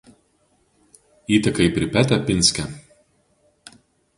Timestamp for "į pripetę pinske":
1.65-2.67